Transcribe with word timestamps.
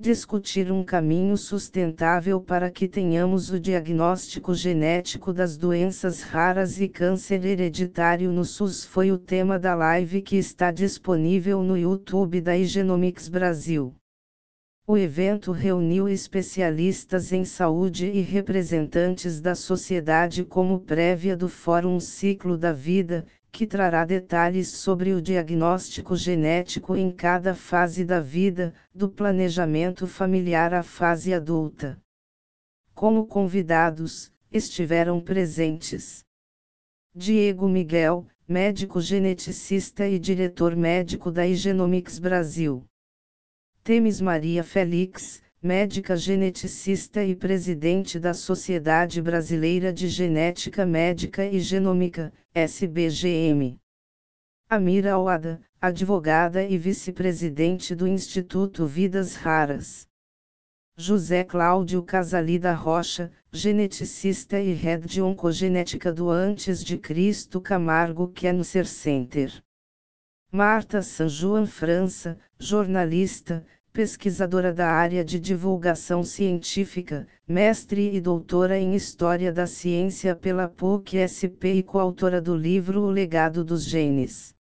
discutir 0.00 0.70
um 0.70 0.84
caminho 0.84 1.36
sustentável 1.36 2.40
para 2.40 2.70
que 2.70 2.86
tenhamos 2.86 3.50
o 3.50 3.58
diagnóstico 3.58 4.54
genético 4.54 5.32
das 5.32 5.56
doenças 5.56 6.22
raras 6.22 6.80
e 6.80 6.88
câncer 6.88 7.44
hereditário 7.44 8.30
no 8.30 8.44
SUS 8.44 8.84
foi 8.84 9.10
o 9.10 9.18
tema 9.18 9.58
da 9.58 9.74
live 9.74 10.22
que 10.22 10.36
está 10.36 10.70
disponível 10.70 11.64
no 11.64 11.76
YouTube 11.76 12.40
da 12.40 12.56
Igenomics 12.56 13.28
Brasil. 13.28 13.92
O 14.86 14.96
evento 14.96 15.50
reuniu 15.50 16.08
especialistas 16.08 17.32
em 17.32 17.44
saúde 17.44 18.06
e 18.06 18.20
representantes 18.20 19.40
da 19.40 19.56
sociedade 19.56 20.44
como 20.44 20.78
prévia 20.78 21.36
do 21.36 21.48
Fórum 21.48 21.98
Ciclo 21.98 22.56
da 22.56 22.72
Vida, 22.72 23.26
que 23.50 23.66
trará 23.66 24.04
detalhes 24.04 24.68
sobre 24.68 25.12
o 25.12 25.22
diagnóstico 25.22 26.16
genético 26.16 26.96
em 26.96 27.10
cada 27.10 27.54
fase 27.54 28.04
da 28.04 28.20
vida, 28.20 28.74
do 28.94 29.08
planejamento 29.08 30.06
familiar 30.06 30.74
à 30.74 30.82
fase 30.82 31.32
adulta. 31.32 32.00
Como 32.94 33.26
convidados, 33.26 34.32
estiveram 34.50 35.20
presentes 35.20 36.24
Diego 37.14 37.68
Miguel, 37.68 38.26
médico 38.46 39.00
geneticista 39.00 40.06
e 40.06 40.18
diretor 40.18 40.76
médico 40.76 41.30
da 41.30 41.46
Igenomics 41.46 42.18
Brasil. 42.18 42.84
Temes 43.82 44.20
Maria 44.20 44.62
Félix, 44.62 45.42
médica 45.60 46.16
geneticista 46.16 47.24
e 47.24 47.34
presidente 47.34 48.20
da 48.20 48.32
Sociedade 48.32 49.20
Brasileira 49.20 49.92
de 49.92 50.06
Genética 50.06 50.86
Médica 50.86 51.44
e 51.44 51.58
Genômica, 51.58 52.32
SBGM. 52.54 53.76
Amira 54.70 55.14
Awada, 55.14 55.60
advogada 55.80 56.62
e 56.62 56.78
vice-presidente 56.78 57.92
do 57.92 58.06
Instituto 58.06 58.86
Vidas 58.86 59.34
Raras. 59.34 60.06
José 60.96 61.42
Cláudio 61.42 62.04
Casalida 62.04 62.72
Rocha, 62.72 63.32
geneticista 63.50 64.60
e 64.60 64.72
head 64.74 65.08
de 65.08 65.20
oncogenética 65.20 66.12
do 66.12 66.30
Antes 66.30 66.84
de 66.84 66.96
Cristo 66.98 67.60
Camargo 67.60 68.28
Cancer 68.28 68.86
Center. 68.86 69.60
Marta 70.52 71.02
Sanjuan 71.02 71.66
França, 71.66 72.38
jornalista, 72.58 73.66
pesquisadora 73.92 74.72
da 74.72 74.88
área 74.88 75.24
de 75.24 75.40
divulgação 75.40 76.22
científica, 76.22 77.26
mestre 77.46 78.14
e 78.14 78.20
doutora 78.20 78.78
em 78.78 78.94
História 78.94 79.52
da 79.52 79.66
Ciência 79.66 80.36
pela 80.36 80.68
PUC-SP 80.68 81.74
e 81.74 81.82
coautora 81.82 82.40
do 82.40 82.56
livro 82.56 83.02
O 83.02 83.10
Legado 83.10 83.64
dos 83.64 83.84
Genes. 83.84 84.54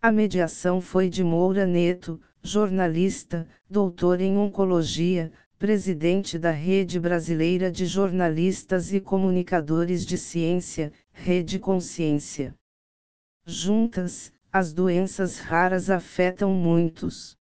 A 0.00 0.12
mediação 0.12 0.80
foi 0.80 1.08
de 1.08 1.24
Moura 1.24 1.66
Neto, 1.66 2.20
jornalista, 2.42 3.46
doutor 3.68 4.20
em 4.20 4.36
Oncologia, 4.36 5.32
presidente 5.58 6.38
da 6.38 6.50
Rede 6.50 7.00
Brasileira 7.00 7.70
de 7.70 7.86
Jornalistas 7.86 8.92
e 8.92 9.00
Comunicadores 9.00 10.04
de 10.04 10.18
Ciência, 10.18 10.92
Rede 11.12 11.58
Consciência. 11.58 12.54
Juntas, 13.46 14.32
as 14.52 14.72
doenças 14.72 15.38
raras 15.38 15.90
afetam 15.90 16.52
muitos. 16.52 17.36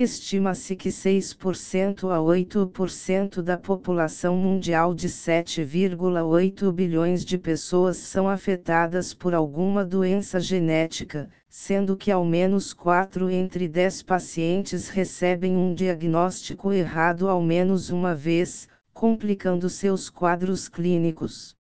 Estima-se 0.00 0.76
que 0.76 0.90
6% 0.90 2.08
a 2.08 2.18
8% 2.18 3.42
da 3.42 3.58
população 3.58 4.36
mundial 4.36 4.94
de 4.94 5.08
7,8 5.08 6.70
bilhões 6.70 7.24
de 7.24 7.36
pessoas 7.36 7.96
são 7.96 8.28
afetadas 8.28 9.12
por 9.12 9.34
alguma 9.34 9.84
doença 9.84 10.38
genética, 10.38 11.28
sendo 11.48 11.96
que 11.96 12.12
ao 12.12 12.24
menos 12.24 12.72
4 12.72 13.28
entre 13.28 13.66
10 13.66 14.04
pacientes 14.04 14.88
recebem 14.88 15.56
um 15.56 15.74
diagnóstico 15.74 16.72
errado 16.72 17.28
ao 17.28 17.42
menos 17.42 17.90
uma 17.90 18.14
vez, 18.14 18.68
complicando 18.94 19.68
seus 19.68 20.08
quadros 20.08 20.68
clínicos. 20.68 21.56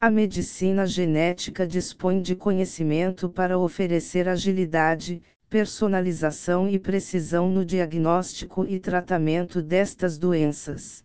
A 0.00 0.10
medicina 0.10 0.88
genética 0.88 1.64
dispõe 1.64 2.20
de 2.20 2.34
conhecimento 2.34 3.28
para 3.28 3.56
oferecer 3.56 4.28
agilidade, 4.28 5.22
personalização 5.54 6.68
e 6.68 6.80
precisão 6.80 7.48
no 7.48 7.64
diagnóstico 7.64 8.66
e 8.66 8.80
tratamento 8.80 9.62
destas 9.62 10.18
doenças. 10.18 11.04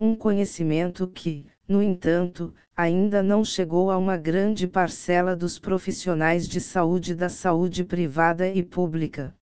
Um 0.00 0.16
conhecimento 0.16 1.06
que, 1.06 1.44
no 1.68 1.82
entanto, 1.82 2.54
ainda 2.74 3.22
não 3.22 3.44
chegou 3.44 3.90
a 3.90 3.98
uma 3.98 4.16
grande 4.16 4.66
parcela 4.66 5.36
dos 5.36 5.58
profissionais 5.58 6.48
de 6.48 6.58
saúde 6.58 7.14
da 7.14 7.28
saúde 7.28 7.84
privada 7.84 8.48
e 8.48 8.62
pública. 8.62 9.36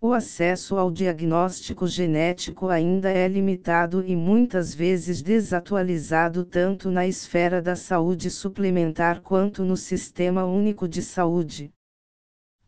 O 0.00 0.14
acesso 0.14 0.78
ao 0.78 0.90
diagnóstico 0.90 1.86
genético 1.86 2.68
ainda 2.68 3.10
é 3.10 3.28
limitado 3.28 4.02
e 4.02 4.16
muitas 4.16 4.74
vezes 4.74 5.20
desatualizado 5.20 6.42
tanto 6.42 6.90
na 6.90 7.06
esfera 7.06 7.60
da 7.60 7.76
saúde 7.76 8.30
suplementar 8.30 9.20
quanto 9.20 9.62
no 9.62 9.76
Sistema 9.76 10.46
Único 10.46 10.88
de 10.88 11.02
Saúde. 11.02 11.70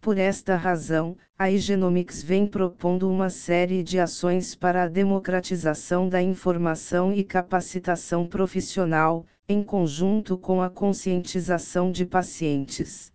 Por 0.08 0.16
esta 0.16 0.56
razão, 0.56 1.19
a 1.38 1.50
Igenomics 1.50 2.22
vem 2.22 2.46
propondo 2.46 3.10
uma 3.10 3.28
série 3.28 3.82
de 3.82 4.00
ações 4.00 4.54
para 4.54 4.84
a 4.84 4.88
democratização 4.88 6.08
da 6.08 6.22
informação 6.22 7.12
e 7.12 7.22
capacitação 7.22 8.26
profissional, 8.26 9.26
em 9.46 9.62
conjunto 9.62 10.38
com 10.38 10.62
a 10.62 10.70
conscientização 10.70 11.92
de 11.92 12.06
pacientes. 12.06 13.12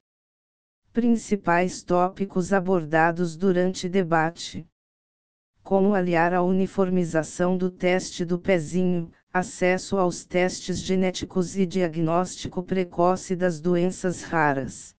Principais 0.91 1.81
tópicos 1.81 2.53
abordados 2.53 3.35
durante 3.35 3.89
debate: 3.89 4.63
Como 5.63 5.95
aliar 5.95 6.31
a 6.31 6.43
uniformização 6.43 7.57
do 7.57 7.71
teste 7.71 8.23
do 8.23 8.37
pezinho, 8.37 9.09
acesso 9.33 9.97
aos 9.97 10.25
testes 10.25 10.77
genéticos 10.77 11.57
e 11.57 11.65
diagnóstico 11.65 12.61
precoce 12.61 13.35
das 13.35 13.59
doenças 13.59 14.21
raras 14.21 14.95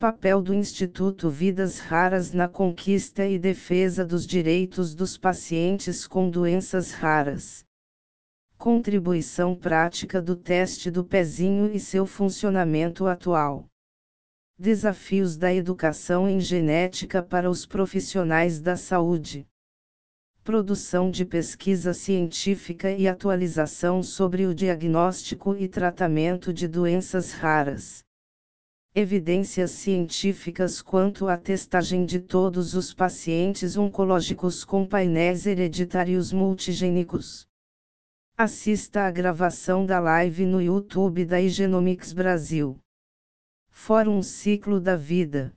Papel 0.00 0.40
do 0.40 0.54
Instituto 0.54 1.28
Vidas 1.28 1.78
Raras 1.78 2.32
na 2.32 2.48
conquista 2.48 3.26
e 3.26 3.38
defesa 3.38 4.02
dos 4.02 4.26
direitos 4.26 4.94
dos 4.94 5.18
pacientes 5.18 6.06
com 6.06 6.30
doenças 6.30 6.90
raras. 6.90 7.66
Contribuição 8.56 9.54
prática 9.54 10.22
do 10.22 10.34
teste 10.34 10.90
do 10.90 11.04
pezinho 11.04 11.70
e 11.70 11.78
seu 11.78 12.06
funcionamento 12.06 13.06
atual. 13.06 13.66
Desafios 14.58 15.36
da 15.36 15.52
educação 15.52 16.26
em 16.26 16.40
genética 16.40 17.22
para 17.22 17.50
os 17.50 17.66
profissionais 17.66 18.58
da 18.58 18.78
saúde. 18.78 19.46
Produção 20.42 21.10
de 21.10 21.26
pesquisa 21.26 21.92
científica 21.92 22.90
e 22.90 23.06
atualização 23.06 24.02
sobre 24.02 24.46
o 24.46 24.54
diagnóstico 24.54 25.54
e 25.54 25.68
tratamento 25.68 26.54
de 26.54 26.66
doenças 26.66 27.32
raras 27.32 28.02
evidências 28.92 29.70
científicas 29.70 30.82
quanto 30.82 31.28
à 31.28 31.36
testagem 31.36 32.04
de 32.04 32.18
todos 32.18 32.74
os 32.74 32.92
pacientes 32.92 33.76
oncológicos 33.76 34.64
com 34.64 34.84
painéis 34.84 35.46
hereditários 35.46 36.32
multigênicos. 36.32 37.46
Assista 38.36 39.02
à 39.02 39.10
gravação 39.10 39.86
da 39.86 40.00
live 40.00 40.44
no 40.44 40.60
YouTube 40.60 41.24
da 41.24 41.40
Igenomics 41.40 42.12
Brasil. 42.12 42.76
Fórum 43.68 44.24
Ciclo 44.24 44.80
da 44.80 44.96
Vida. 44.96 45.54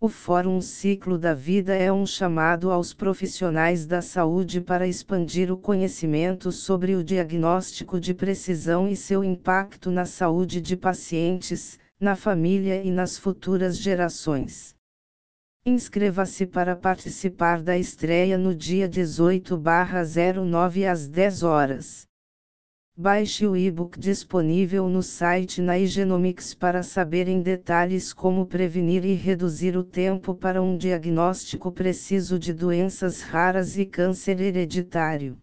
O 0.00 0.08
Fórum 0.08 0.60
Ciclo 0.60 1.18
da 1.18 1.34
Vida 1.34 1.74
é 1.74 1.90
um 1.90 2.06
chamado 2.06 2.70
aos 2.70 2.94
profissionais 2.94 3.86
da 3.86 4.00
saúde 4.00 4.60
para 4.60 4.86
expandir 4.86 5.50
o 5.50 5.56
conhecimento 5.56 6.52
sobre 6.52 6.94
o 6.94 7.02
diagnóstico 7.02 7.98
de 7.98 8.14
precisão 8.14 8.86
e 8.86 8.94
seu 8.94 9.24
impacto 9.24 9.90
na 9.90 10.04
saúde 10.04 10.60
de 10.60 10.76
pacientes, 10.76 11.76
na 11.98 12.14
família 12.14 12.82
e 12.82 12.90
nas 12.90 13.16
futuras 13.16 13.78
gerações. 13.78 14.76
Inscreva-se 15.64 16.46
para 16.46 16.76
participar 16.76 17.62
da 17.62 17.76
estreia 17.76 18.36
no 18.36 18.54
dia 18.54 18.86
18/09 18.88 20.86
às 20.86 21.08
10 21.08 21.42
horas. 21.42 22.06
Baixe 22.98 23.46
o 23.46 23.56
e-book 23.56 23.98
disponível 23.98 24.88
no 24.88 25.02
site 25.02 25.60
na 25.60 25.78
Igenomics 25.78 26.54
para 26.54 26.82
saber 26.82 27.28
em 27.28 27.42
detalhes 27.42 28.12
como 28.12 28.46
prevenir 28.46 29.04
e 29.04 29.12
reduzir 29.14 29.76
o 29.76 29.84
tempo 29.84 30.34
para 30.34 30.62
um 30.62 30.78
diagnóstico 30.78 31.72
preciso 31.72 32.38
de 32.38 32.54
doenças 32.54 33.20
raras 33.22 33.76
e 33.76 33.84
câncer 33.84 34.40
hereditário. 34.40 35.36